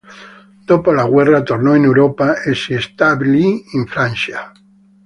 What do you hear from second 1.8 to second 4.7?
Europa e si stabilì in Francia.